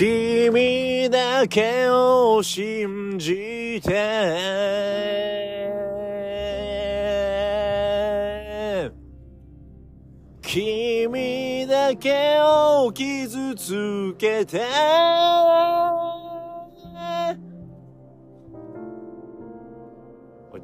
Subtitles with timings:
[0.00, 3.90] 君だけを信じて。
[10.40, 14.62] 君だけを傷つけて。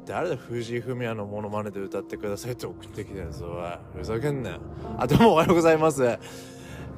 [0.07, 3.99] 誰だ藤井フミヤのモノマネで歌ってくださいって送ってきたやつおい。
[3.99, 4.61] ふざけんなよ。
[4.97, 6.17] あどうもおはようございます。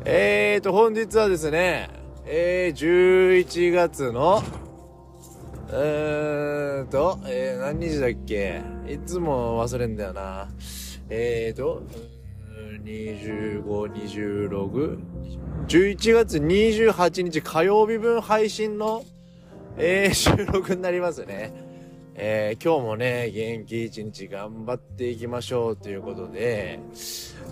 [0.06, 1.99] えーと本日はですね
[2.32, 4.44] えー、11月の
[5.72, 8.62] えーと、えー、何日だっけ？
[8.88, 10.48] いつも忘れんだよな。
[11.10, 11.82] えーと、
[12.84, 15.00] 25、26、
[15.68, 19.04] 11月28日火曜日分配信の、
[19.76, 21.52] えー、収録になりますね。
[22.14, 26.80] えー、今日もね、元気一日頑張っていきましょうということで、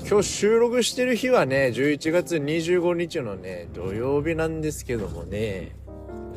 [0.05, 5.75] 今日収録してる日はね、11月25日のね、土曜日なんですけどもね、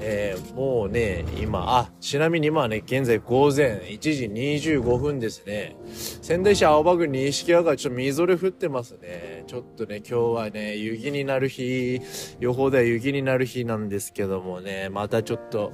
[0.00, 5.76] えー、もうね、今、あ、ちなみに今はね、現在午前1時25分ですね。
[6.22, 9.44] 仙台市青葉区錦川ちょっとみぞれ降ってますね。
[9.46, 12.00] ちょっとね、今日はね、雪になる日、
[12.40, 15.72] 予報では雪になる日なんですけどもね、またちょっと、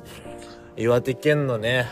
[0.77, 1.87] 岩手県のね、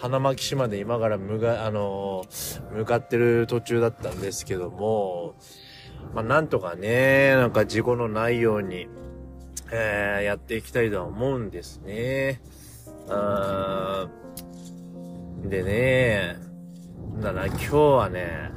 [0.00, 5.34] 花巻市まで今から向か、あのー、向かってる途中だったんですけども、
[6.14, 8.88] まあ、なんとかね、なんか事故のないように、
[9.70, 12.40] えー、やっていきたいとは思うんですね。
[13.10, 14.08] あ
[15.44, 16.36] でね、
[17.20, 18.52] だな、今日はね、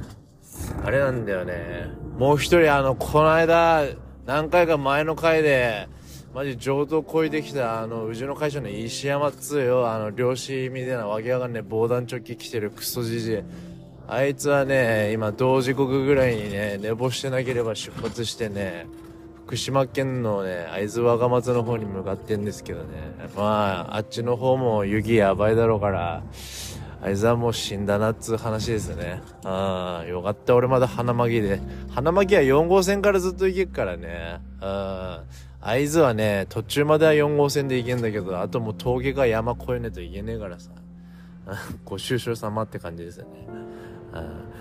[0.82, 1.90] あれなんだよね。
[2.16, 3.84] もう一人あの、この間、
[4.24, 5.88] 何回か前の回で、
[6.34, 13.44] マジ上等こいできた、あの、うちの会社の石山っつよ、あの、漁師みたいなわけわかんねえ防弾チョッキ着てるクソじじ。
[14.08, 18.88] あいつはね、今同時刻ぐらいにね、寝坊してなければ出発してね、
[19.46, 22.86] 福島県のね、会津若松の方に向かってんですけどね。
[23.36, 26.24] まあ、あっちの方も雪やばいだろうから、
[27.00, 29.22] 会津はもう死んだなっつう話ですね。
[29.44, 30.56] ああ、よかった。
[30.56, 31.60] 俺まだ花巻で。
[31.90, 34.40] 花巻は4号線からずっと行けっからね。
[34.60, 35.22] あ
[35.64, 40.70] 会津はね、途中までは4号線で行けんだけど、あともう峠か山越えねえといけねえからさ。
[41.84, 43.46] ご愁傷様って感じですよね。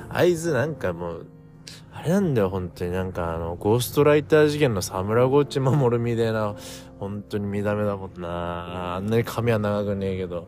[0.10, 1.26] 会津なんかもう、
[1.92, 6.56] あれなんだよ、本当になんかあの、ゴーストライター事件のサムラゴッチ守るみたいな、
[7.00, 8.96] 本当に見た目だもんな。
[8.96, 10.48] あんなに髪は長くねえけど、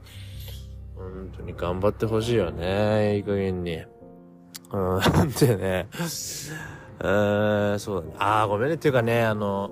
[0.95, 3.83] 本当に頑張ってほしいよね、いい加減に。
[4.71, 4.99] うん、
[5.38, 5.88] でね、
[7.01, 8.15] えー、そうだね。
[8.19, 8.75] あー、ごめんね。
[8.75, 9.69] っていうかね、あの、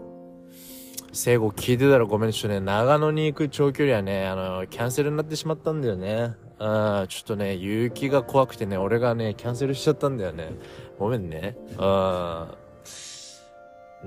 [1.15, 2.33] 聖子聞いてたらごめんね。
[2.33, 6.33] ちょっとね、長野に行く長距離はね、あの、キャンセルになってしまったんだよね。
[6.59, 10.49] うん、ちょっとね、雪が怖くてね、俺がね、キャンセルしちゃったんだよね。
[10.97, 11.55] ごめんね。
[11.77, 11.83] う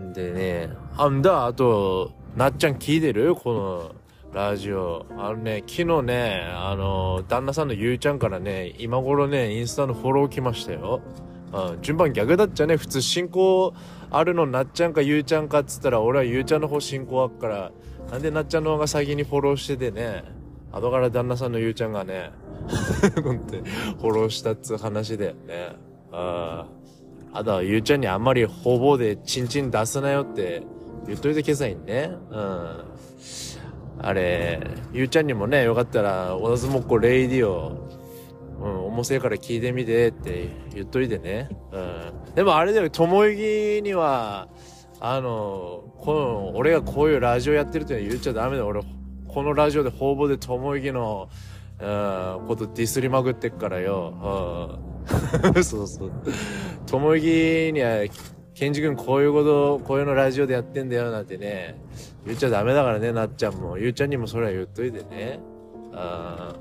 [0.00, 0.12] ん。
[0.12, 3.36] でね、あんだ、あと、なっちゃん聞いてる？
[3.36, 3.94] この、
[4.34, 5.06] ラジオ。
[5.16, 11.02] あのね、昨日ね、あの、旦那さんのゆうちゃんからね、今頃ね、インスタのフォロー来ましたよ。
[11.52, 13.72] うん、順番逆だっちゃね、普通進行
[14.10, 17.72] あるのなっちゃんかゆうちゃんかっつったら、俺はゆうちゃんの方進行あっから、
[18.10, 20.24] なんでなっちゃんの方が先にフォローしててね、
[20.72, 22.32] 後から旦那さんのゆうちゃんがね、
[22.68, 25.76] フォローしたっつう話だよね。
[26.12, 26.66] あ
[27.32, 27.38] あ。
[27.38, 30.62] あとはゆうちゃんにあんまりほぼでチンチン出すなよって
[31.06, 32.10] 言っといてけさいね。
[32.30, 32.96] うん。
[33.98, 34.60] あれ、
[34.92, 37.72] ゆうちゃんにもね、よかったら、小田相撲レイディオ、
[38.96, 41.48] うん、面白いから聞いてみてって言っといてね。
[41.72, 42.34] うん。
[42.34, 44.48] でもあれだよ、ともゆきには、
[45.00, 48.66] あの、この、俺がこういうラジオやってるって言っちゃダメだよ。
[48.66, 48.82] 俺、
[49.28, 51.28] このラジオで方々でともゆきの、
[51.78, 54.80] うん、ことディスりまくってっからよ。
[55.54, 55.62] うん。
[55.62, 56.12] そうそう。
[56.86, 58.06] ともゆきには、
[58.54, 61.78] ケンジ君こういうこと、こういうのラジオでやってんだよなんてね、
[62.24, 63.76] 言っちゃダメだからね、なっちゃんも。
[63.76, 65.40] ゆうちゃんにもそれは言っといてね。
[65.92, 66.54] あ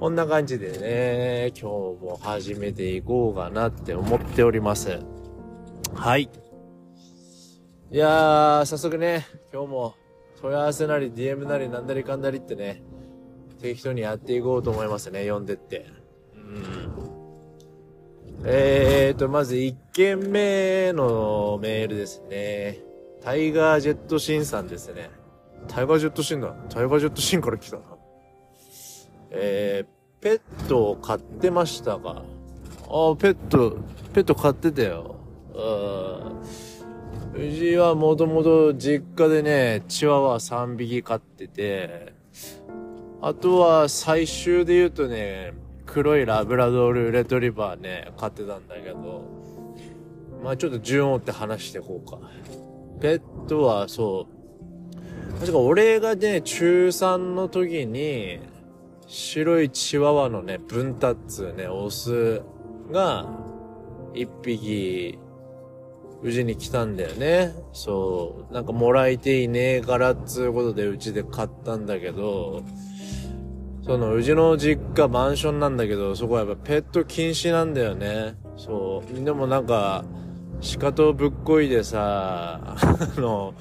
[0.00, 1.64] こんな感じでね、今日
[2.02, 4.98] も始めていこうかなって思っております。
[5.94, 6.30] はい。
[7.90, 9.94] いやー、早速ね、今日も
[10.40, 12.82] 問い合わせなり DM なりなんだりかんだりってね、
[13.60, 15.84] 適当にやっていこうと思いますね、読んでって。
[16.34, 16.64] うん。
[18.46, 22.78] えーと、まず1件目のメールですね。
[23.22, 25.10] タイガージェットシンさんですね。
[25.68, 26.54] タイガージェットシンだ。
[26.70, 27.99] タイガージェットシンから来たな。
[29.30, 32.22] えー、ペットを飼ってましたか？
[32.88, 33.78] あ、ペット、
[34.12, 35.16] ペット飼ってたよ。
[35.54, 37.40] うん。
[37.42, 42.12] うちはもともと実家でね、チワワ3匹飼ってて、
[43.22, 45.52] あとは最終で言うとね、
[45.86, 49.22] 黒いラブラドールレトリバーね、飼ってたんだけど、
[50.42, 52.18] まあちょっと順を追って話していこうか。
[53.00, 54.26] ペットはそ
[55.36, 58.40] う、確か俺がね、中3の時に、
[59.12, 62.42] 白いチワワのね、ブンタっつうね、オス
[62.92, 63.26] が、
[64.14, 65.18] 一匹、
[66.22, 67.52] うちに来たんだよね。
[67.72, 68.54] そう。
[68.54, 72.62] なんかもらいていねえからっつうことでうちで買ったんだけど、
[73.84, 78.36] その、うちの実家マンションなんだけど、そこはやっぱペット禁止なんだよね。
[78.56, 79.24] そう。
[79.24, 80.04] でもなんか、
[80.78, 83.54] 鹿とぶっこいでさ、 あの、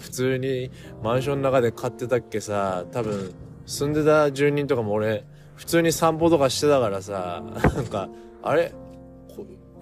[0.00, 0.70] 普通に
[1.02, 3.34] マンションの中で飼ってたっけさ、多分、
[3.66, 5.24] 住んでた住人とかも俺、
[5.56, 7.42] 普通に散歩とかしてたからさ、
[7.74, 8.08] なんか、
[8.42, 8.72] あれ？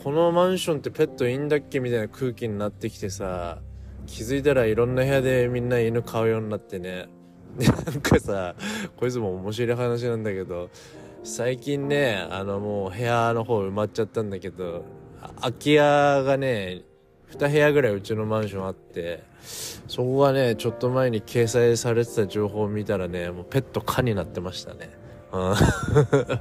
[0.03, 3.59] このマンションってペットいいんだっけみたいな空気になってきてさ、
[4.07, 7.07] 気づいたらいろんな部屋でみんな犬飼うようになってね。
[7.57, 8.57] で、なんかさ、
[8.97, 10.71] こいつも面白い話なんだけど、
[11.23, 14.85] 最近ね、あのもう部屋の方埋まっちゃったんだけど、
[15.41, 16.83] 空き家がね、
[17.31, 19.23] 2部屋ぐらいうちのマンションあって、
[19.89, 24.91] そこがね、ちょっと前に掲載されてた情報を見たらね、もうペット可になってましたね。
[25.33, 25.55] うん。
[25.55, 26.41] だか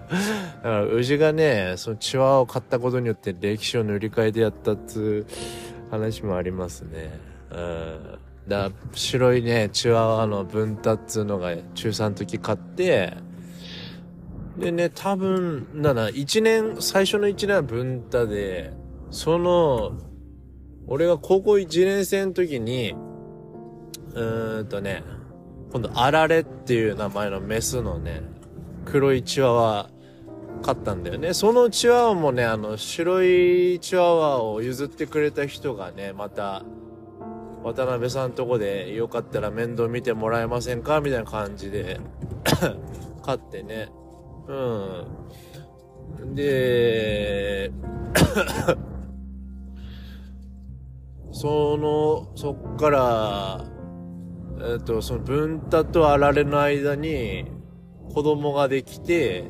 [0.63, 7.19] ら、うちがね、そのチワワを買ったことによって歴史を塗り替えてやったっつう話もありますね。
[7.51, 8.17] うん。
[8.47, 13.13] だ白いね、チワワの文太っつうのが中3の時買って、
[14.57, 18.73] でね、多分、なな、一年、最初の一年は文太で、
[19.09, 19.93] その、
[20.87, 22.95] 俺が高校1年生の時に、
[24.13, 25.03] うーんとね、
[25.71, 28.21] 今度、あられっていう名前のメスのね、
[28.85, 29.89] 黒いチワワ、
[30.61, 31.33] 買ったんだよね。
[31.33, 36.63] そのチワワもね、あの、白いチワワを譲ってくれた人がね、また、
[37.63, 41.99] 渡辺さんとこでよかったら面倒見てもらえませんかみたいな感じで
[43.23, 43.89] 買ってね。
[44.47, 46.35] うん。
[46.35, 47.71] で、
[51.31, 53.65] その、そっから、
[54.73, 57.45] えっ、と、その文太とあられの間に
[58.13, 59.45] 子供ができて、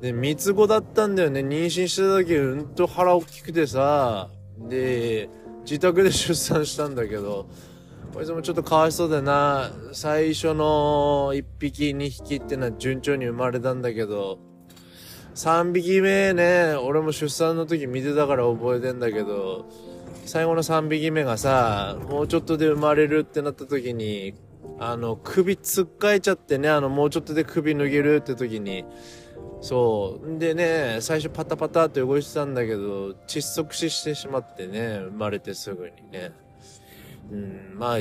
[0.00, 1.40] で、三つ子だったんだよね。
[1.40, 5.30] 妊娠してた時、うんと腹大きくてさ、で、
[5.62, 7.48] 自宅で出産したんだけど、
[8.12, 9.70] こいつもちょっとかわいそうだな。
[9.92, 14.38] 最初の1匹2匹ってのは順調に生まれたんだけど、
[15.34, 19.66] 3匹目ね、俺も出産の時見てたから覚えてんだけど、
[20.26, 24.34] 最後の3匹目がさ、もうちょっとで生まれるってなった時に、
[24.78, 28.84] あの、首つっかえちゃってね、あの、もうちょっとで首脱げるって時に、
[29.60, 30.38] そう。
[30.38, 36.32] でね、最初パタパタって動いてたんだけど、窒息死してしまってね、生まれてすぐにね。
[37.30, 37.98] うん、まあ、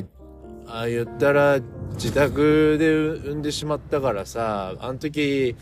[0.68, 1.60] ああ言ったら
[1.94, 5.56] 自宅で産んでしまったからさ、あの時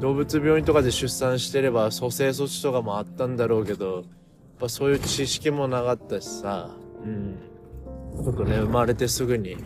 [0.00, 4.04] 動物病院とかで出産してれば蘇生措置とかもあったんだろうけど、
[4.58, 6.70] ぱそういう知識もなかったしさ、
[7.04, 7.36] うん。
[8.24, 9.56] ちょっとね、生まれてすぐに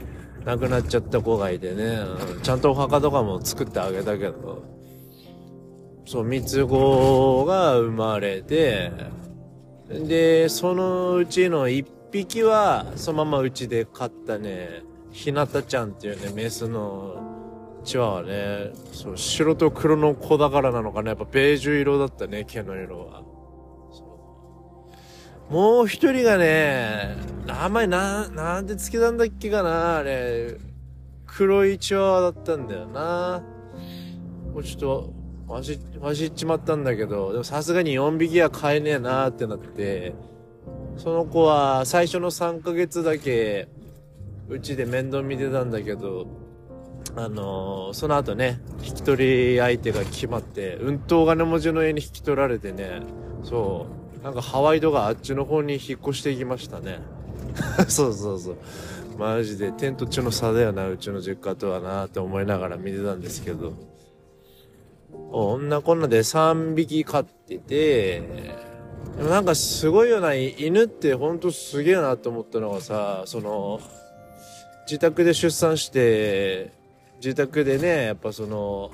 [0.45, 2.01] 亡くなっちゃった子がいてね、
[2.43, 4.65] ちゃんとお墓とかも作ってあげたけど、
[6.07, 8.91] そう、三つ子が生まれて、
[9.89, 14.83] で、そのうちの一匹は、そのままうちで飼ったね、
[15.13, 17.17] ひなたちゃんっていうね、メスの
[17.85, 23.23] チワワね、そう、白と黒の子だからなのかな、やっぱベージュ色だったね、毛の色は。
[25.51, 30.57] もう一人がね、名前な、なんでつけたんだっけかな、あれ。
[31.27, 33.43] 黒いチワワだったんだよな。
[34.55, 35.13] もうちょっと、
[35.49, 40.15] わし、わしっちまったんだけど、でもさすがに4匹は飼えねえなってなって、
[40.97, 43.67] その子は最初の3ヶ月だけ、
[44.49, 46.29] うちで面倒見てたんだけど、
[47.17, 53.01] あのー、その後ね、引き取り相手が決まって、うんとお金持ちの家に引き取られてね、
[53.43, 57.01] そう、なんかハワイとかあっちの方に引っ越していきましたね。
[57.89, 58.57] そうそうそう。
[59.19, 63.73] マジで天と地の差だよな、うちの実家とはなって思いながら見てたんですけど。
[65.31, 68.21] こんなこんなで3匹飼ってて、
[69.17, 73.81] でもなんかすごいよな、犬ってほんとすげえなと思ったのがさ、その、
[74.87, 76.73] 自宅で出産して、
[77.17, 78.91] 自宅でね、やっぱその、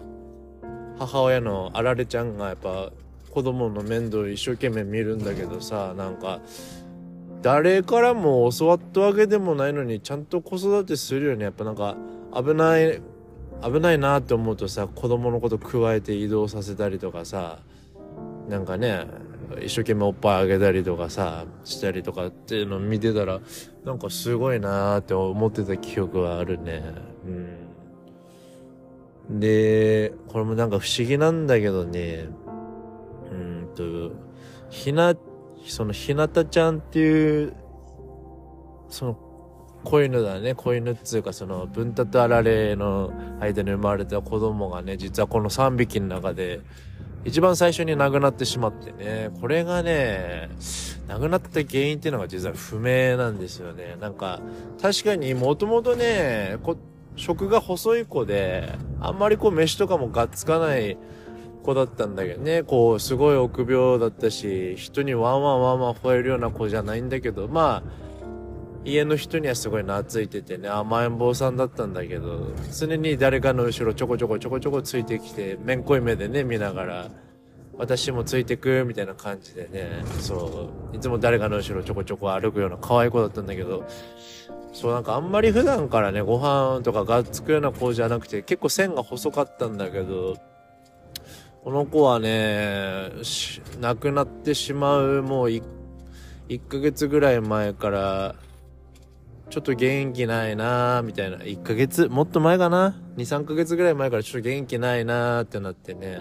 [0.99, 2.91] 母親のあられちゃんがやっぱ
[3.37, 6.41] 子供の面倒一生懸命見るんだけどさ、なんか、
[7.43, 11.45] 誰からも教わったわけでもないのに、ちゃんと子育てするよね。
[11.45, 11.99] やっぱなんか、
[12.35, 13.03] 危ない、
[13.63, 17.59] 危ないなって思うとさ、子供のこと加えて移動させたりとかさ、
[18.49, 19.07] なんかね、
[19.61, 23.41] 一生懸命おっぱいあげたりとかさ、したりとかっていうのを見てたら、
[23.85, 26.83] なんかすごいなーって思ってた記憶はあるね。
[29.29, 29.41] うん。
[29.41, 32.31] で、これもなんか不思議なんだけどね、
[33.77, 34.13] と、
[34.71, 35.15] ひな、
[35.67, 37.55] そのひなたちゃんっていう、
[38.89, 39.19] その、
[39.85, 40.55] 子犬だね。
[40.55, 46.61] 子犬っつうか、その、文太とあられの間に生まれた子供がね、実はこの3匹の中で、
[47.25, 50.49] 一番最初に亡くなってしまってね、これがね、
[51.09, 53.97] 亡くなった原因っていうのが実は不明なんですよね。
[54.01, 54.41] なんか、
[54.81, 56.57] 確かにもともとね、
[57.17, 60.97] 食が細い子で、あんまりこう飯とかもがっつかない
[61.67, 68.07] 子だったんだけどね、こう、すごい臆病だったし、人にワンワンワンワン吠えるような子じゃないんだけど、まあ、
[68.85, 77.11] 家の人にはすごい懐いててね、甘えん坊さんだったんだけど、常に誰かの後ろちょこちょこちょこちょこついてきて、めんこい目でね、見ながら、
[77.79, 83.85] 私もついてく、みたいな感じでね、そう、いつも誰かの後ろちょこちょこ歩くような可愛い子だったんだけど、
[84.73, 90.37] そうなんかあんまり普段からね、ご飯とかがっつくような子じゃなくて、結構線が細かったんだけど、
[91.67, 93.11] この子はね、
[93.81, 95.65] 亡くなってしまうもう 1,
[96.49, 98.37] 1ヶ月ぐらい前から、
[99.51, 101.39] ちょっと元気ないなーみたいな。
[101.39, 106.21] 1ヶ月、もっと前かな ?2、3ヶ月ぐらい前からちょっと元気ないなーってなってね。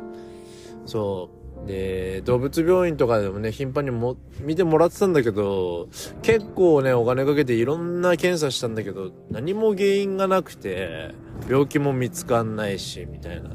[0.88, 1.35] そう。
[1.66, 5.88] で、動物病院とかでもね、頻繁にも、見てもらってたんだけど、
[6.22, 11.12] 結構ね、お金かけていろんな検査したんだけど、何も原因がなくて、
[11.50, 13.50] 病気も見つかんないし、みたいな。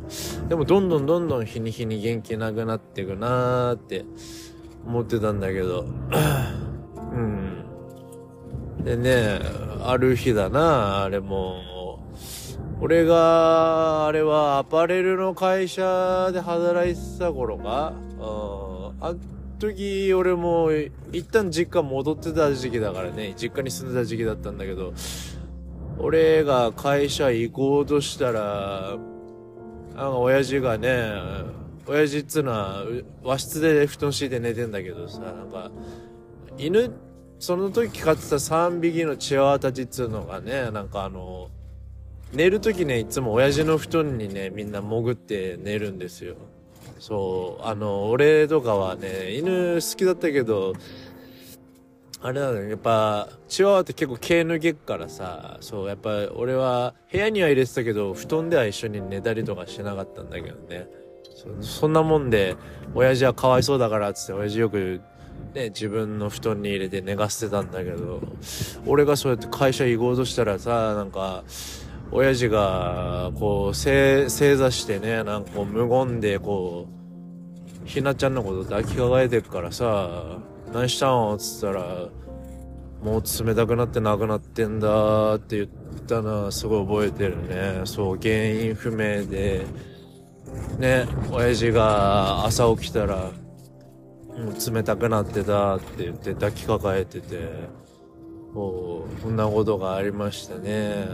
[0.48, 4.04] でも、どんどんどんどん日に日に元気なくなっていくなーって
[4.86, 5.86] 思ってたんだけど、
[7.12, 7.64] うん。
[8.84, 9.40] でね、
[9.84, 11.79] ある日だな、あれも、
[12.82, 19.18] 俺が、あれはアパレルの会社で働いてた頃か、うん、あの
[19.58, 20.70] 時俺も
[21.12, 24.94] 一旦実家戻ってた時期だからね、実家に住んでた時期だったんだけど、
[25.98, 28.96] 俺が会社行こうとしたら、
[29.94, 31.12] なんか親父がね、
[31.86, 32.84] 親父っつうのは
[33.22, 35.70] 和室で布団敷いて寝てんだけどさ、なんか、
[36.56, 36.90] 犬
[37.38, 41.48] その時飼ってた3匹のチワワたちっつうのがね、なんかあの、
[42.32, 46.36] 寝る時ね、いつも親父の布団にね、みんな潜って寝るんですよ。
[46.98, 50.74] そう、あの、俺とかはね、犬好きだったけど、
[52.22, 60.86] あれなの、やっぱ、チワワって結構毛抜けっからさ、そう、やっぱ俺は部屋には入れてたけど、布団では一緒に寝たりとかしなかったんだけどね。
[61.62, 62.56] そそんなもんで、
[62.94, 65.00] 親父はかわいそうだからっつって、親父よく
[65.54, 68.20] ね、自分の布団に入れて寝かせてたんだけど、
[68.86, 71.42] 俺がそうやって会社行こうとしたらさ、なんか、
[72.12, 76.88] 親父が、こう、正、正座してね、なんかこう無言で、こ
[77.84, 80.38] う、ひなちゃんのこと抱きかかえてるからさ、
[80.72, 81.38] 何したん？
[81.38, 82.08] つったら、
[83.02, 85.68] もう冷たくなってなくなってんだって言っ
[86.06, 87.80] たのはすごい覚えてるね。
[87.84, 89.64] そう、原因不明で、
[90.78, 93.30] ね、親父が朝起きたら、
[94.36, 97.38] もう冷たくなってたって言って抱きかかえてて、
[98.52, 101.06] こう、こんなことがありましたね。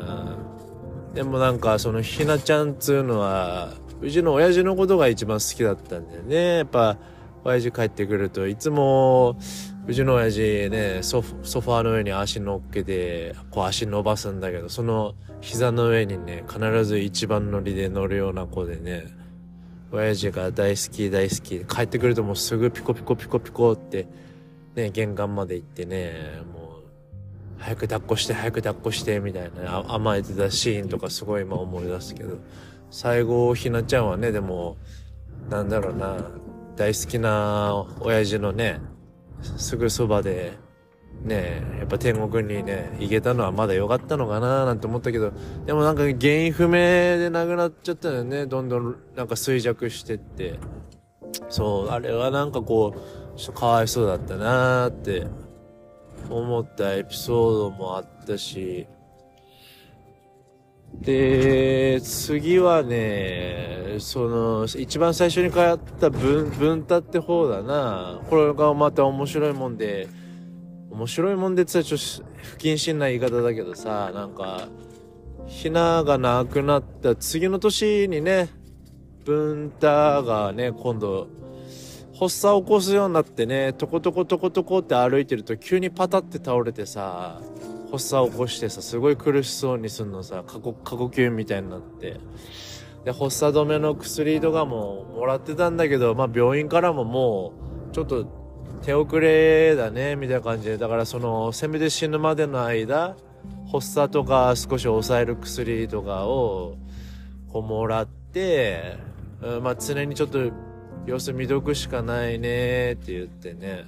[1.17, 6.59] でもなんかそのひなちゃんっつうのは、うちの親父のことが一番好きだったんだよね。
[6.59, 6.99] やっぱ、
[7.43, 9.39] 親父帰ってくるといつも、
[9.87, 19.07] うちの親父ね、ソファーの上に足乗っけて、こう足伸ばすんだけど、その膝の上にね、必ず一番乗りで乗るような子でね、
[19.93, 24.07] 親父が大好き大好き帰ってくるともうすぐピコピコピコピコって
[24.75, 26.43] ね玄関まで行ってね
[27.59, 32.39] 早く抱っこして早く抱っこしてみたいな甘えてたシーンとかすごい今思い出すけど
[32.91, 34.77] 最後ひなちゃんはねでも
[35.49, 36.19] なんだろうな
[36.77, 38.81] 大好きな親父のね
[39.57, 40.53] すぐそばで
[41.23, 45.33] ねやっぱ天国にね、行けたのはまだ良かったのかななんて思ったけど、
[45.65, 48.47] でもなんか原因不明で亡くなっちゃったよね。
[48.47, 50.59] どんどんなんか衰弱してって。
[51.49, 55.27] そう、あれはなんかこう、ちょっとかわいそうだったなーって
[56.31, 58.87] 思ったエピソードもあったし、
[60.95, 68.21] で、次はね、その、一番最初に通った文、文太って方だな。
[68.31, 70.09] これがまた面白いもんで、
[70.91, 74.69] 面白いもんでって言ったらちょっと不謹慎な言い方だけどさ、なんか、
[75.47, 78.49] ひなが亡くなった次の年にね、
[79.25, 79.87] 文太
[80.23, 81.29] がね、今度、
[82.19, 87.43] 発作を起こすようになってね、トコトコトコトコって歩いてると急にパタって倒れてさ、
[87.93, 92.19] 発作を起こしてさ、すごい苦しそうにすんのさ、過呼過呼吸みたいになって。
[93.05, 97.53] で、発作止めの薬とかももらってたんだけど、まあ病院からもも
[97.91, 98.27] う、ちょっと
[98.83, 100.79] 手遅れだね、みたいな感じで。
[100.79, 103.15] だからその、せめて死ぬまでの間、
[103.71, 106.77] 発作とか少し抑える薬とかを、
[107.53, 108.97] こうもらって、
[109.43, 110.51] うん、まあ常にちょっと
[111.07, 113.85] 様子見とくしかないねって言ってね。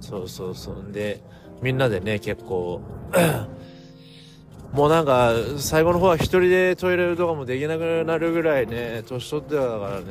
[0.00, 0.82] そうそうそう。
[0.82, 1.22] んで、
[1.62, 2.80] みんなでね、結構
[4.72, 10.04] もうなんか、最後の方は一人でトイレとかもできなくなるぐらいね、年取ってたからね。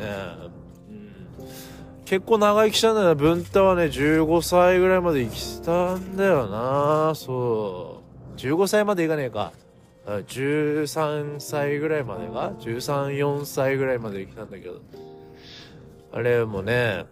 [0.90, 3.16] うん、結構長生きしたんだよな。
[3.16, 7.14] 文太はね、15歳ぐらいまで生きてたんだよな。
[7.16, 8.02] そ
[8.36, 8.40] う。
[8.40, 9.52] 15歳までいかねえか。
[10.06, 14.82] 13歳ぐらいまでか ?13、4歳ぐらいまで生きたんだけど。
[16.12, 17.06] あれもね、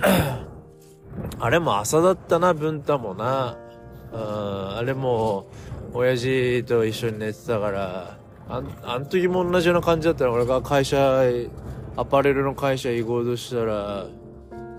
[1.40, 3.56] あれも朝だったな、文太もな。
[4.12, 5.46] あれも、
[5.94, 8.18] 親父と一緒に寝てたから、
[8.48, 11.22] あん、あん時も同じような感じだったら、俺が会社、
[11.96, 14.06] アパレルの会社行こうとしたら、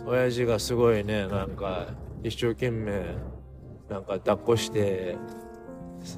[0.06, 1.88] 親父がすごいね、なんか、
[2.24, 3.04] 一生懸命、
[3.90, 5.18] なんか抱っこして、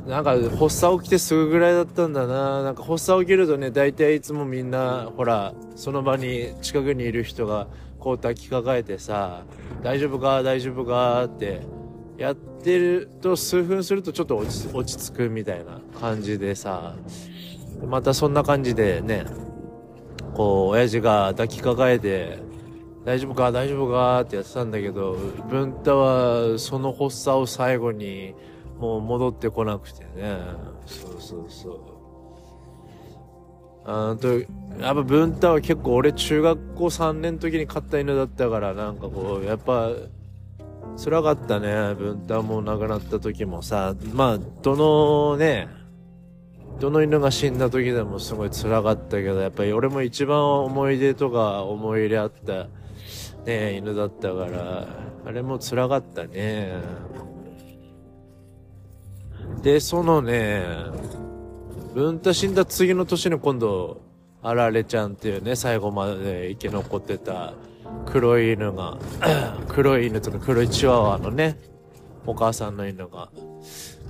[0.08, 2.64] なんか発作起きてすぐぐらいだったんだな。
[2.64, 7.68] なんか発作起きるとね、大体いつもみんな、ほら、その場に近くにいる人が
[8.00, 9.44] こう抱きかかえてさ、
[9.84, 11.62] 大丈夫か大丈夫かって
[12.18, 16.96] やってると数分するとちょっと落ち落ち着くみたいな感じでさ、
[17.88, 19.26] またそんな感じでね、
[20.34, 22.40] こう、親父が抱きかかえて、
[23.06, 25.16] 大丈夫か大丈夫かってやってたんだけど、
[25.50, 28.34] 文太はその発作を最後に
[28.80, 30.38] もう戻ってこなくてね。
[30.86, 31.80] そうそうそう。
[33.88, 34.48] あと、やっ
[34.80, 39.92] ぱ文太は結構俺中学校3年の時に飼った犬だったから、なんかこう、やっぱ、
[40.98, 41.94] 辛かったね。
[41.96, 45.68] 文太も亡くなった時もさ、まあ、どのね、
[46.80, 52.68] どの犬が死んだ時でもすごい辛かったけど、やっぱり俺も一番思い出とか思い入れあった
[53.46, 54.88] ね、犬だったから、
[55.26, 56.74] あれも辛かったね。
[59.66, 60.64] で、そのね、
[61.96, 64.00] 文太死んだ次の年に今度、
[64.44, 67.56] あられちゃんっていうね、最後まで生き残ってた
[68.06, 69.00] 黒い犬が、
[69.68, 71.58] 黒い犬とか黒いチワワのね、
[72.28, 73.30] お母さんの犬が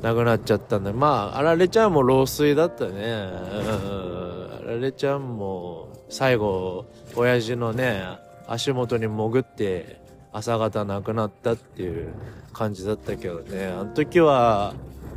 [0.01, 2.91] 亡くなっちゃったんで、まあ、あられちゃんも老衰だったね。
[3.05, 8.03] あられちゃんも最後、親父のね、
[8.45, 10.01] 足元に潜って
[10.33, 12.13] 朝方亡くなったっていう
[12.51, 14.73] 感じだったけどね、あの時は、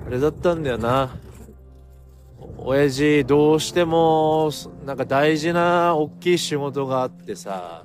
[0.09, 1.15] あれだったんだよな。
[2.57, 4.51] 親父どうしても、
[4.87, 7.85] なんか大事な大きい仕事があってさ、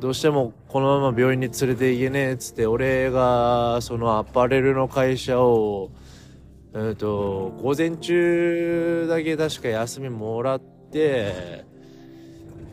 [0.00, 5.92] どうしてもこのまま病院に連れて行けねえっつって、俺がそのアパレルの会社を、
[6.74, 11.64] えっ、ー、と、午前中だけ確か休みもらって、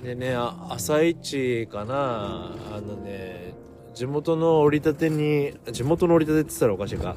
[0.01, 0.35] でね、
[0.69, 3.53] 朝一かな、あのね、
[3.93, 7.15] 地元の折り立てに、地元の折り立てって言ったらおかしいか。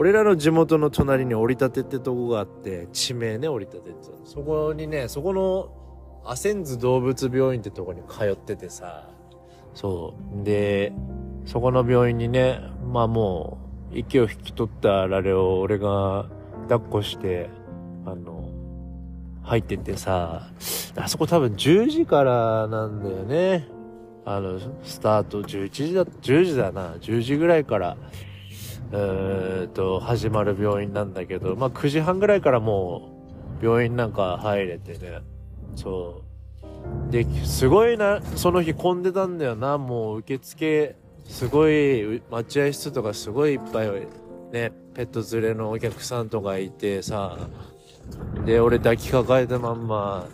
[0.00, 4.08] 俺らの地元の隣に折り立てってとこがあって、地名ね、折り立てって。
[4.24, 9.10] そこにね、そこの、アセンズ動物病院ってとこに通っててさ、
[9.74, 10.42] そう。
[10.42, 10.94] で、
[11.44, 13.58] そこの病院にね、まあも
[13.92, 16.30] う、息を引き取ったラレを俺が
[16.70, 17.50] 抱っこして、
[18.06, 18.48] あの、
[19.42, 20.48] 入っててさ、
[20.96, 23.68] あそこ多分10時からなんだよね。
[24.24, 27.98] あの、スタート11時だ、10時だな、10時ぐらいから、
[28.92, 33.12] えー、と、始まる病院なんだけど、まあ9時半ぐらいからも
[33.60, 35.20] う、病院なんか入れてね、
[35.76, 36.22] そ
[37.08, 37.12] う。
[37.12, 43.90] で、すごいな、その日混んでたんだよな、もう受付、すごい、待合室とかすごいいっぱい、
[44.52, 47.36] ね、ペット連れのお客さんとかいてさ、
[48.44, 50.26] で、俺抱きかかえたまんま、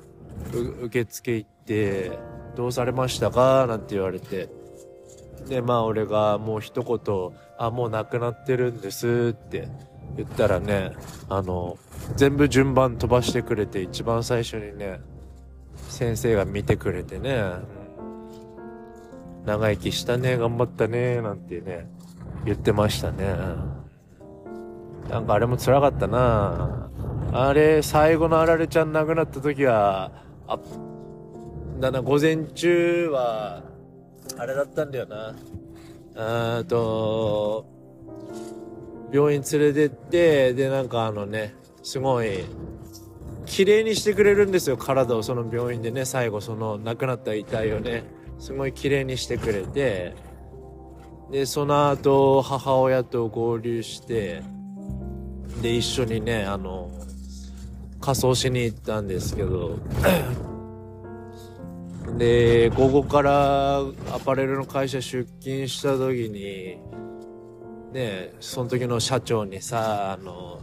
[0.83, 2.13] 受付行って、
[2.55, 3.67] どうされましたか？
[3.67, 4.49] なんて言われて。
[5.49, 9.69] で、まあ俺がもう一言、あ、もう亡くなってるんですって
[10.17, 10.93] 言ったらね、
[11.29, 11.79] あの、
[12.17, 15.01] 全部順番飛ばしてくれて一番最初にね、
[15.89, 17.43] 先生が見てくれてね、
[19.45, 21.89] 長生きしたね、頑張ったね、なんてね、
[22.45, 23.35] 言ってましたね。
[25.09, 26.91] なんかあれも辛かったな
[27.33, 30.11] あれ、最後のあられちゃん亡くなった時は、
[30.49, 30.59] あ、
[31.79, 33.63] だな、午前中は、
[34.39, 35.35] あれだったんだよな。
[36.17, 37.67] あと、
[39.13, 42.45] 病院連れてって、で、なんかあのね、すごい、
[43.47, 48.05] 綺麗にしてくれるんですよ、体をその病院でね、最後その亡くなった遺体をね、
[48.39, 50.15] すごい綺麗にしてくれて、
[51.31, 54.43] で、その後、母親と合流して、
[55.63, 56.91] で、一緒にね、あの、
[58.01, 59.79] 仮装しに行ったんですけど、
[62.19, 63.85] で、午後からア
[64.25, 66.79] パレルの会社出勤した時に、
[67.93, 70.61] ね、その時の社長にさ、あの、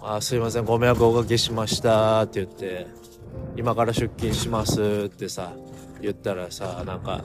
[0.00, 2.86] あすいません、ご迷惑おかけしましたって言って、
[3.56, 5.52] 今から出勤しますってさ、
[6.00, 7.24] 言ったらさ、なんか、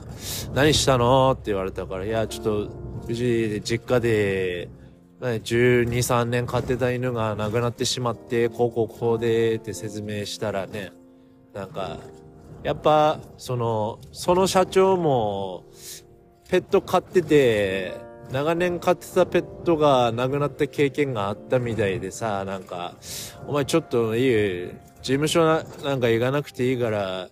[0.54, 1.32] 何したの？
[1.32, 2.70] って言われたから、いや、ちょっと、
[3.06, 4.68] 無事、実家で、
[5.20, 10.92] 12、3年飼ってた犬が亡くなってしまって、こうこうこうでって説明したらね、
[11.52, 11.98] なんか、
[12.62, 15.64] やっぱ、その、その社長も、
[16.48, 17.94] ペット飼ってて、
[18.32, 22.96] 長年飼ってたペットが亡くなった経験があったみたいでさ、なんか、
[23.46, 27.28] お前ちょっといい事務所ななんか行かなくていいから、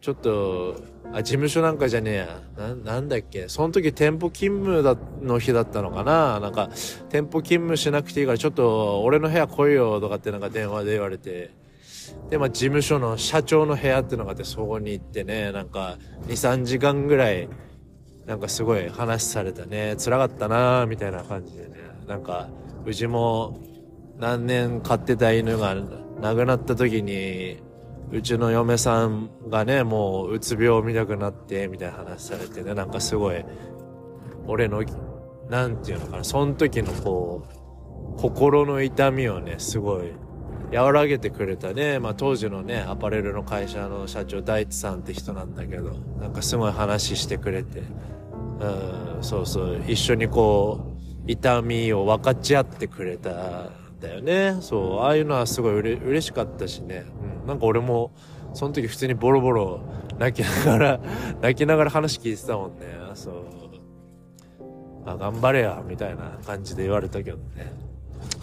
[0.00, 0.76] ちょっと、
[1.12, 2.40] あ、事務所なんかじゃねえや。
[2.56, 3.48] な、なんだっけ？
[3.48, 6.38] その時店舗勤務だ、の日だったのかな？
[6.38, 6.68] なんか、
[7.08, 11.50] 店舗勤務しなくていいから、ちょっと、俺の部屋来いよ、とかってなんか電話で言われて。
[12.30, 17.48] で、まあ、事務所の社長の部屋ってのがあって、そこに行ってね、なんか、2、3時間ぐらい、
[18.26, 19.96] なんかすごい話されたね。
[19.98, 21.76] 辛かったなみたいな感じでね。
[22.06, 22.48] なんか、
[22.84, 23.58] うちも、
[24.18, 25.74] 何年飼ってた犬が
[26.20, 27.62] 亡くなった時に、
[28.10, 33.44] うちの嫁さんがね、もううつ病を見たくなって、みたいな話されてね、なんかすごい、
[34.46, 34.82] 俺の、
[35.48, 37.46] なんていうのかな、その時のこ
[38.16, 40.12] う、心の痛みをね、すごい、
[40.72, 47.82] 和らげてくれたね、まあ当時のね、アパレルの会社の社長、大地さんって人なんだけど、なんかすごい話してくれて、
[48.60, 50.94] うん、そうそう、一緒にこ
[51.26, 54.56] う、痛みを分かち合ってくれたんだよね。
[54.60, 57.04] そう、ああいうのはすごいうれ嬉しかったしね。
[57.42, 58.12] うん、なんか俺も、
[58.54, 59.80] その時普通にボロボロ
[60.18, 61.00] 泣きながら
[61.40, 62.86] 泣きながら話聞いてたもんね。
[63.14, 63.34] そう。
[65.06, 67.72] あ、頑張れや、みたいな感じで言われたけどね。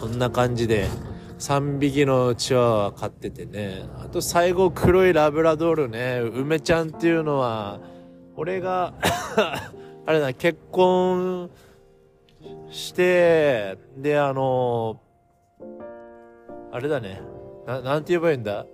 [0.00, 0.86] こんな感じで、
[1.38, 3.84] 3匹のチワワ飼っててね。
[3.98, 6.20] あと最後黒いラブラドールね。
[6.20, 7.80] 梅ちゃんっていうのは、
[8.36, 8.94] 俺が
[10.06, 11.50] あれだ、結婚
[12.70, 15.00] して、で、あの
[16.72, 17.20] あれだね。
[17.66, 18.66] な、なんて言えばいいんだ？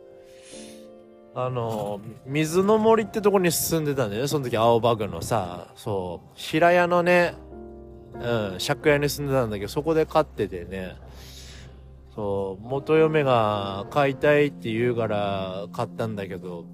[1.34, 4.28] あの、水の森ってとこに住んでたんだよね。
[4.28, 7.34] その時、青葉区のさ、そう、平屋のね、
[8.14, 10.96] うん、借家に住んでたんだけど、そこで飼っててね、
[12.14, 16.66] そう、元嫁が飼いたいって言うから買ったんだけど、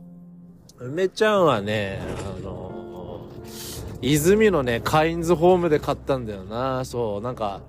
[0.80, 2.00] 梅ちゃんはね、
[2.38, 3.28] あの、
[4.02, 6.84] 泉のね、カインズホームで買ったんだよな。
[6.84, 7.60] そう、なんか、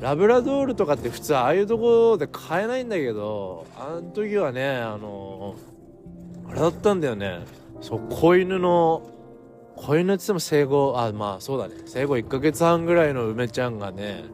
[0.00, 5.54] ラブラドールとかって普通ああいうとこで買えないんだけど、あの時はね、あの
[6.48, 7.40] あれだったんだよね。
[7.80, 9.02] そう、子犬の、
[9.76, 11.74] 子犬って言っても生後、あ、まあそうだね。
[11.86, 14.24] 生後1ヶ月半ぐらいの梅ちゃんがね、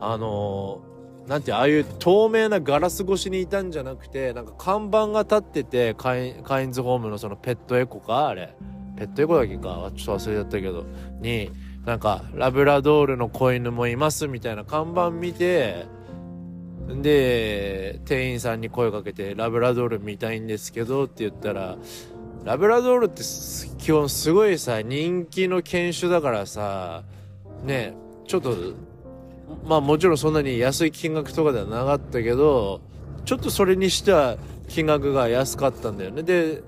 [0.00, 0.82] あの
[1.26, 8.54] なんてああいう透明なガラス越しにいたんじゃなくて、なんか看板が立ってて、カイカインズホームのそのペットエコかあれ。
[8.96, 9.90] ペットエコだけか？
[9.96, 10.84] ちょっと忘れちゃったけど。
[11.20, 11.50] に、
[11.84, 15.86] なんか、ラブラドールの子犬もいますみたいな看板見て、
[16.88, 21.76] で、店員さんに声かけて、ラブラドール見たいんですけどって言ったら、
[22.44, 23.22] ラブラドールって
[23.82, 27.02] 基本すごいさ、人気の犬種だからさ、
[27.64, 27.94] ね、
[28.26, 28.54] ちょっと、
[29.64, 32.80] まあもちろんそんなに安い金額とかではなかったけど、
[33.24, 34.36] ちょっとそれにしては
[34.68, 36.22] 金額が安かったんだよね。
[36.22, 36.62] で、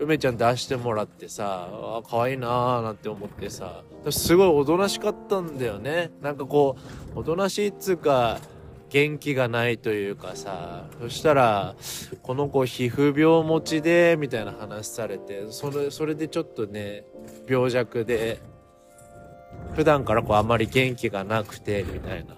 [0.00, 6.12] 梅ちゃん出してもらってさ、あ、可愛いなーなんて思ってさ、すごいおとなしかったんだよね。
[6.22, 6.76] なんかこ
[7.14, 8.38] う、おとなしいっつうか、
[8.90, 11.74] 元気がないというかさ、そしたら、
[12.22, 17.04] この子皮膚病持ちで、みたいな話されて、それ、それでちょっとね、
[17.48, 18.40] 病弱で、
[19.78, 22.34] 普段からこうあんまり元気がなくて、みたいな。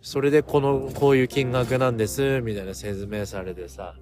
[0.00, 3.94] それでこの、こういう金額なんです、みたいな説明されてさ。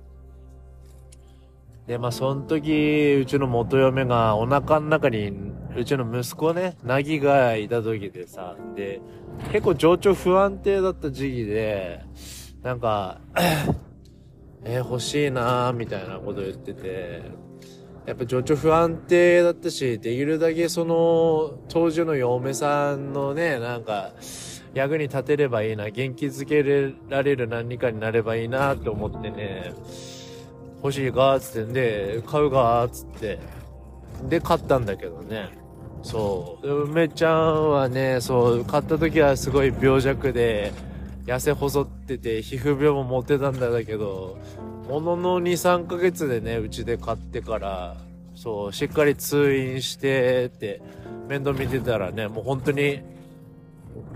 [1.87, 5.31] で、まあ、その時、うちの元嫁がお腹の中に、
[5.77, 9.03] うちの息子ね、なぎがいた時でさ、で、
[9.53, 12.01] 結構情緒不安定だった時期で、
[12.63, 13.21] なんか、
[14.65, 17.42] えー、欲しいなーみたいなこと言ってて、
[18.07, 24.13] やっぱ情緒不安定だったし、できるだけその、当時の嫁さんのね、なんか、
[24.75, 26.63] 役に立てればいいな、元気づけ
[27.09, 29.73] られる何かになればいいなって思ってね、
[30.83, 33.39] 欲しいかつってんで、買うかつって、
[34.29, 35.51] で、買ったんだけどね。
[36.03, 36.83] そう。
[36.85, 40.73] 梅ちゃんはね、そう、買った時はすごい病弱で、
[41.27, 44.39] 痩せ細ってて、皮膚病も持ってたんだけど、
[44.89, 47.97] ものの2、3ヶ月でね、うちで買ってから、
[48.35, 50.83] そう、しっかり通院してって、
[51.29, 53.01] 面倒見てたらね、もう本当に、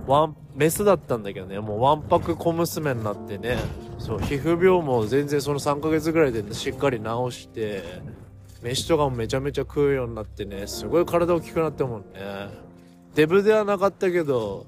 [0.06, 3.58] ワン、メスだったんだけどね、もうワンパク小娘になってね、
[3.98, 7.82] そう、皮膚病も全然その3ヶ月ぐらいで、ね、しっかり治して、
[8.62, 12.06] 飯とかもめちゃめちゃ食うようになってね、すごい体大きくなったもんね。
[13.14, 14.66] デブではなかったけど、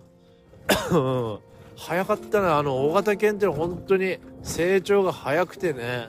[1.78, 2.48] 早かったね。
[2.48, 6.08] あの、大型犬ってのは本当に成長が早くてね。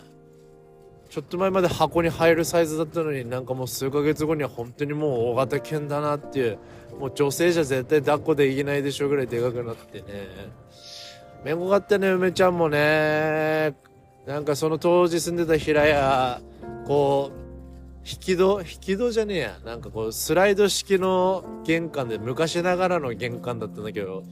[1.09, 6.59] ちょっと前まで箱に入るサイズだったのになんかもう数ヶ月後には本当にもう大型犬だなっていう
[6.99, 10.05] もう女性じゃ絶対抱っこできないでしょうぐらいでかくなってね
[11.43, 13.73] めんこかったね梅ちゃんもね
[14.27, 16.41] なんかその当時住んでた平屋
[16.85, 17.39] こう
[18.07, 24.23] 引き戸引き戸じゃねえやなんかこうスライド式の玄関で昔ながらの玄関だったんだけど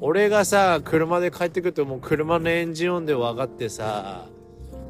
[0.00, 4.26] 俺がさ車で帰ってくるともう車のエンジン音で分かってさ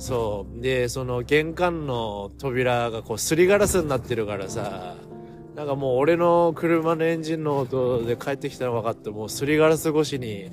[0.00, 0.62] そう。
[0.62, 4.96] で、その玄関の扉がこうすりガラスになってるからさ、
[5.54, 10.50] なんかもう俺の車のエンジンの音で帰ってきたの分かって、もうすりガラス越しに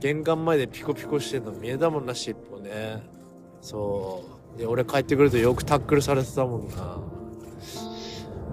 [0.00, 3.02] 玄関前でピコピコしてんの見えたもんな、尻尾ね。
[3.60, 4.24] そ
[4.56, 4.58] う。
[4.58, 6.98] で、俺帰ってくるとよくタックルされてたもんな。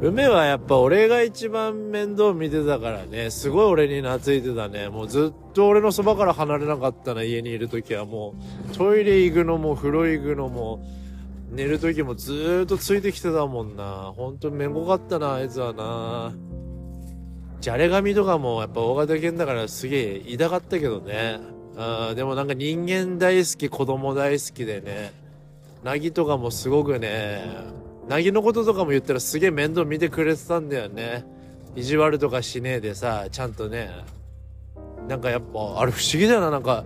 [0.02, 4.90] 梅はやっぱ俺が一番面倒見てたからね、すごい俺に懐いてたね。
[4.90, 8.36] もうずっと俺のそばから離れなかったな、家にいる時はも
[8.72, 10.86] う、トイレ行くのも風呂行くのも、
[11.50, 14.14] 寝る時もずーっとついてきてたもんな。
[14.16, 16.34] ほんとめんこかったな、あいつはな。
[17.62, 21.40] じゃれ髪とかもやっぱ大型犬だからすげえ痛かったけどね。
[21.78, 25.14] あでもなんか人間大好き、子供大好きでね。
[25.84, 27.46] なぎとかもすごくね、
[28.08, 31.26] なぎのこととかも言ったらすげえ面倒見てくれてたんだよね。
[31.76, 33.90] 意地悪とかしねえでさ、ちゃんとね。
[35.08, 36.86] なんかやっぱ、あれ不思議だよな、なんか、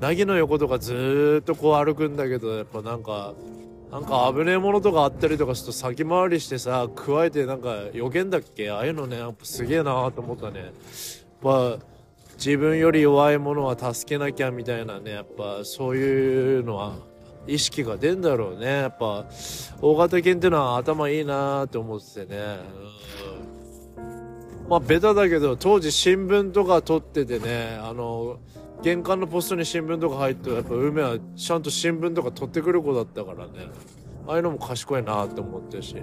[0.00, 3.34] なぎの横とかずーっとこう歩くんだけど、やっぱなんか、
[3.90, 8.70] なんか危ねえものとかあったりとかすると先回りしてさ、加えてなんか予言だっけ？
[8.70, 10.60] ああいうのね、やっぱすげえなーと思ったね。
[10.60, 10.70] やっ
[11.42, 11.78] ぱ、
[12.36, 16.94] 自分より弱いものは助けなきゃみたいなね、やっぱそういうのは
[17.48, 18.66] 意識が出んだろうね。
[18.66, 19.24] やっぱ、
[19.80, 22.58] 大型犬っていうのは頭いいなーって思っててね。
[24.68, 28.38] まあ、ベタだけど、当時新聞とか撮っててね、あの、
[28.82, 33.70] 玄関のポストに新聞とか入ってやっぱ梅はちゃんと新聞とか取ってくる子だったからね。
[34.26, 35.96] ああいうのも賢いなって思ってし。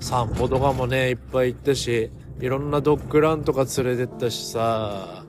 [0.00, 5.24] 散歩とかもね、いっぱい行ったし、いろんなドッグランとか連れてったしさ、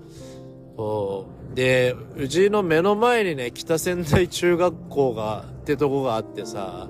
[1.53, 6.87] で、うちの目の前にね、北仙台中学校が、ってとこがあってさ、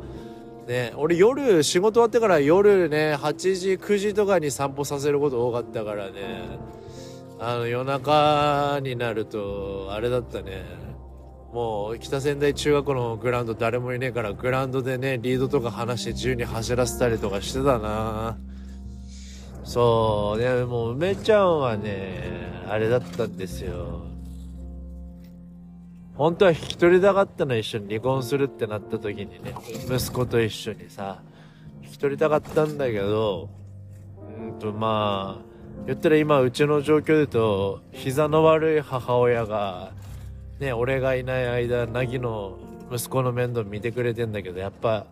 [0.67, 6.60] ね、俺夜、仕事終わってから夜ね、8時、9時とかに散歩させること多かったからね、
[7.39, 10.63] あの、夜中になると、あれだったね、
[11.52, 18.38] もう、北仙台中学校のグラウンド誰もいねえから、グラウンドでね、リードとか離して自由に走らせたりとかしてたな。
[19.63, 24.10] そう、でも梅ちゃんはね、あれだったんですよ。
[26.15, 29.56] 本当は引き取りたかったの一緒に離婚するってなった時にね、
[29.89, 31.22] 息子と一緒にさ、
[31.82, 33.50] 引き取りたかったんだけど、
[34.38, 35.50] うんとまあ、
[35.88, 39.93] 言ったら今うちの状況で言うと、膝の悪い母親が、
[40.60, 42.60] ね、俺がいない間、なぎの
[42.91, 45.06] 息子の面倒見てくれてんだけど、やっぱ、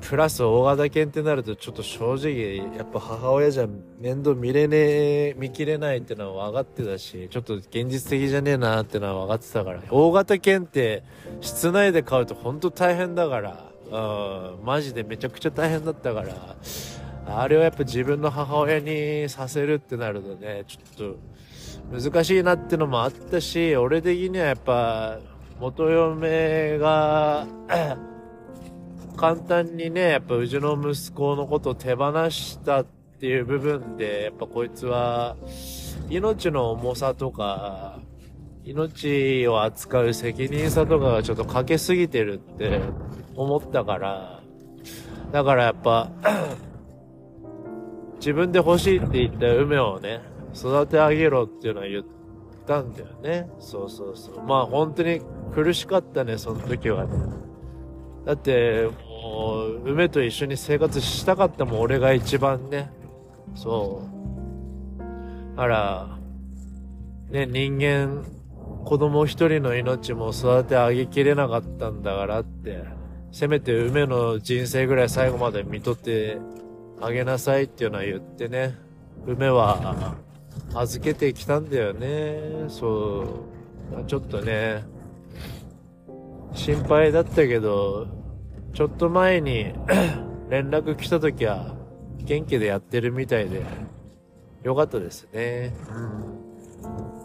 [0.00, 3.66] プラス大型犬ってなるとちょっと正直やっぱ母親じゃ
[4.00, 9.82] 面倒見れねえ見切れないってのは分かってたしちょっと現実的じゃねえなってのは分かってたから。
[9.90, 11.02] 大型犬って
[11.40, 16.56] 室内で飼うと本当大変だからうんマジでめちゃくちゃ大変だったから
[17.26, 21.14] あれをやっぱ自分の母親にさせるってなるとねちょっ
[21.92, 25.18] と難しいなってのもあったし俺的にはやっぱ
[25.58, 27.46] 元嫁が
[29.18, 35.36] 簡単にね、やっぱうちの息子のことを手放したっていう部分で、やっぱこいつは、
[36.08, 37.98] 命の重さとか、
[38.64, 42.80] 命を扱う責任さとかがちょっとかけすぎてるって
[43.34, 44.40] 思ったから、
[45.32, 46.12] だからやっぱ、
[48.20, 50.20] 自分で欲しいって言った梅をね、
[50.54, 52.04] 育て上げろっていうのは言っ
[52.68, 53.50] たんだよね。
[53.58, 54.42] そうそうそう。
[54.42, 55.22] まあ本当に
[55.54, 57.10] 苦しかったね、その時はね。
[58.24, 58.88] だって、
[59.28, 62.90] もう梅と一緒に生活したかったも、俺が一番ね。
[63.54, 64.02] そ
[64.98, 65.60] う。
[65.60, 66.18] あら、
[67.30, 68.24] ね、人間、
[68.86, 72.84] 子供一人の命も育て上げきれなかったんだからって、
[73.30, 76.38] せめて梅の人生ぐらい最後まで見とって
[77.02, 78.78] あげなさいっていうのは言ってね、
[79.26, 80.16] 梅は
[80.74, 82.40] 預けてきたんだよね。
[82.68, 83.44] そ
[83.94, 84.04] う。
[84.06, 84.84] ちょっとね、
[86.54, 88.17] 心配だったけど、
[88.72, 89.72] ちょっと前に
[90.50, 91.74] 連絡来た時は
[92.18, 93.62] 元気でやってるみたいで
[94.62, 95.74] よかったですね。
[95.90, 97.18] うん。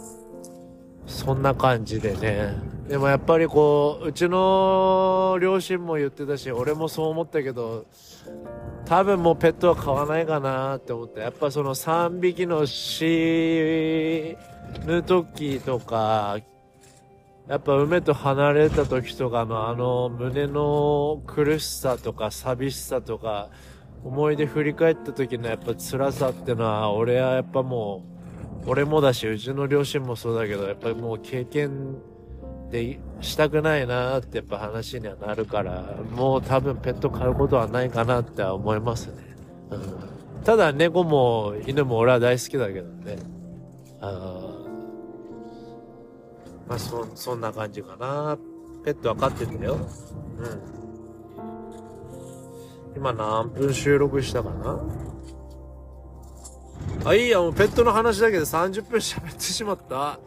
[1.06, 2.56] そんな感じでね。
[2.88, 7.86] でもやっぱりこう、うちの両親も言ってたし、俺もそう思ったけど、
[8.86, 14.38] 多分もうペットは飼わないかなって思って、やっぱその3匹の死
[14.86, 16.38] ぬ時とか、
[17.48, 23.50] やっぱ梅と離れた時とかのあの胸の苦しさとか寂しさとか
[24.04, 28.06] 思い出振り返った時のやっぱ辛さってのは俺はやっぱも
[28.66, 31.98] う俺もだしうちの両親もそうだけどやっぱりもう経験
[32.72, 35.84] でしたくないなってやっぱ話にはなるから
[36.16, 39.36] もう多分ペット飼うことはないかなって思いますね、
[39.70, 43.18] うん、ただ猫も犬も俺は大好きだけどね。
[44.02, 44.63] あ
[46.68, 48.38] まあそ、そんな感じかな。
[48.84, 49.78] ペットは飼ってたよ。
[50.38, 50.84] うん。
[52.96, 54.80] 今何分収録したかな？
[57.06, 60.20] あ、いいや、もうペットの話だけで30分喋ってしまった。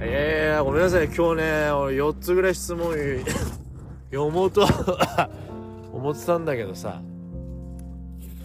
[0.00, 1.06] ええー、ごめんなさい。
[1.06, 2.94] 今日ね、俺4つぐらい質問
[4.10, 4.66] 読もうと
[5.92, 7.00] 思ってたんだけどさ。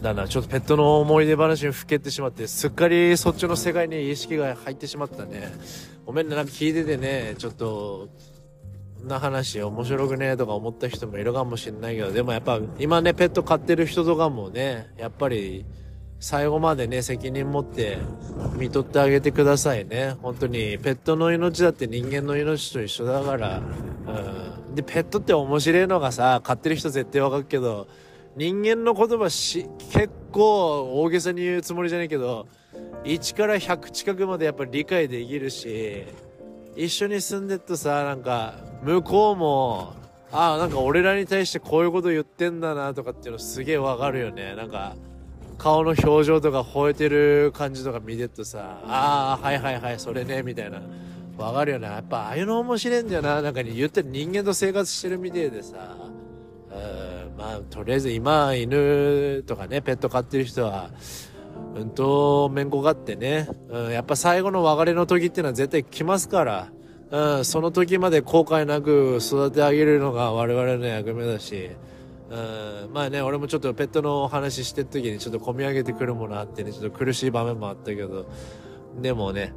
[0.01, 5.53] だな、ちょっとペットの思い出話にふけてしまって、すっかりそっちの世界に意識が入ってしまったね。
[6.05, 8.09] ごめんね、なんか聞いててね、ちょっと、
[8.99, 15.65] こんな話面白くねえとか思った人もいるかもしれないけど、でもやっぱ今ね、ペット飼ってる人とかもね、やっぱり
[16.19, 17.97] 最後までね、責任持って
[18.57, 20.15] 見とってあげてくださいね。
[20.21, 23.61] 本当に、ペットの命だって人間の命と一緒だから、
[24.67, 24.75] うん。
[24.75, 27.87] で、ペットって面白いのがさ、飼ってる人絶対わかるけど、
[28.35, 32.47] 人間の言葉し、結構大げさに言うつもりじゃないけど、
[33.03, 36.03] 1から100近くまでやっぱり理解できるし、
[36.75, 39.93] 一緒に住んでっとさ、なんか、向こうも、
[40.31, 44.55] ああ、なんか俺らに対してこういうこと言ってんだなとかっていうのすげえわかるよね。
[44.55, 44.95] なんか、
[45.57, 50.81] 顔の表情とか吠えてる感じとか見てっとさ、ああ、はいはいはい、それね、みたいな。
[51.37, 51.87] わかるよな。
[51.89, 53.41] やっぱああいうの面白いんだよな。
[53.41, 55.97] なんかに言ってる人間と生活してるみてえでさ。
[56.71, 60.89] うん、まあ、とりあえず今、犬とかね、ペット飼ってる人は、
[61.75, 66.71] うんと、めんこがってね、うん、やっぱ最後の別れの時っていうのは絶対来ますから、
[67.11, 71.69] うん、その時まで後悔なく育て上げるのが我々の役目だし、
[72.29, 78.25] うん、まあね、俺もちょっとペットのお話してる時にちょっと込み上げてくるものあってね、ちょっと苦しい場面もあったけど、
[79.01, 79.47] でもね、や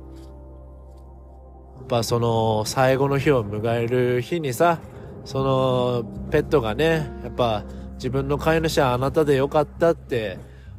[1.84, 4.80] っぱその最後の日を迎える日にさ、
[5.24, 10.38] そのペットがね、やっぱ自分の飼い主はあなたでよかったって、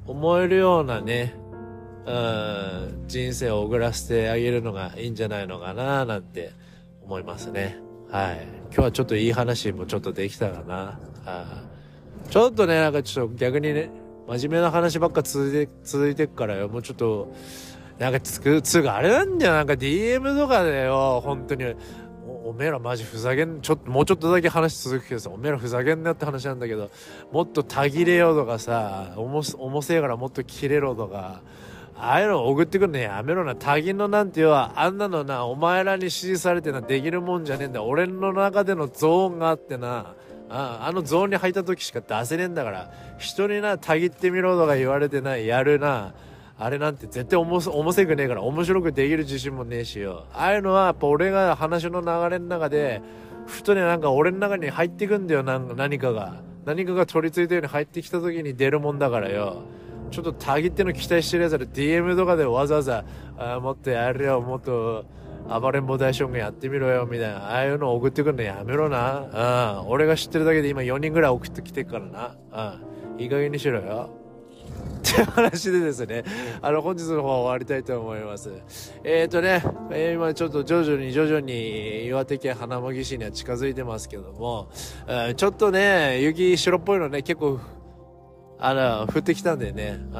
[0.09, 1.35] 思えるようなね、
[2.07, 6.51] うん、人生を送らせてあげるのがいいんじゃないのかななんて
[7.03, 7.77] 思いますね。
[8.09, 8.47] はい。
[8.71, 10.99] 今日はちょっといい話もちょっとできたかな。
[11.25, 11.61] は
[12.27, 13.91] ちょっとね、なんかちょっと逆にね、
[14.27, 16.69] 真面目な話ばっか続いて、続いてっからよ。
[16.69, 17.31] もうちょっと、
[17.99, 19.53] なんかつく、つうかあれなんだよ。
[19.53, 21.75] なんか DM とかでよ、本当に。
[22.49, 26.89] おめえらマジふざけん、ちょっと、もうちょっとだけ話続くけどさ、おめえらふざけんなって話なんだけど、
[27.31, 31.41] もっとたぎれようとかさ、おも、重せえからもっと切れろとか、
[31.95, 33.55] ああいうの送ってくるのやめろな。
[33.55, 37.83] たぎのなんていうは、あんなのな、お前らに指示されてな、できるもんじゃねえんだ。
[37.83, 40.15] 俺の中でのゾーンがあってな、
[40.49, 46.15] ああのゾーンに入った時しか出せねえんだから、人にな、たぎってみろとか言われてない、やるな。
[46.61, 50.25] あれなんて絶対重重せくねえから面白くできる自信もねえしよ。
[50.33, 53.01] ああいうのはやっぱ俺が話の流れの中で、
[53.47, 56.41] ふとねなんか俺の中に入ってくんだよ、なん何かが。
[56.65, 59.63] 何かが取り付いたように入ってきた時に出るもんだからよ。
[60.11, 63.05] ちょっとたぎっての期待してるやつら DM とかでわざわざ、
[63.37, 65.05] あもっとやるよ、もっと
[65.47, 67.51] 暴れん坊大将軍やってみろよ、みたいな。
[67.51, 69.81] ああいうの送ってくるのやめろな。
[69.83, 69.89] うん。
[69.89, 72.77] 俺が知ってるだけで今4人ぐらい送ってきてるからな。
[73.15, 73.21] うん。
[73.21, 74.18] いい加減にしろよ。
[74.89, 76.23] って話でですね、
[76.61, 78.51] あの、本日の方は終わりたいと思います。
[79.03, 84.69] えっ、ー、とね、えー、今ちょっと徐々に徐々に岩手県花巻市には近づいてますけども、
[85.07, 87.59] えー、ちょっとね、雪白っぽいのね、結構、
[88.61, 90.13] あの、降ってきたんでね、うん、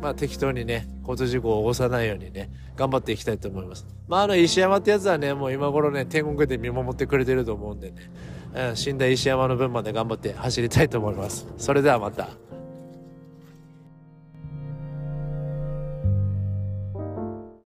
[0.00, 3.86] まあ適当にね、交通事故を起こさないようにね、頑張っていきたいと思います。
[4.08, 8.10] まああの、石山ってやつはね、もう今頃ね、天国で見守ってくれてると思うんでね、
[8.54, 11.46] うん、死んだ石山の分まで頑張って走りたいと思います。
[11.58, 12.28] それではまた。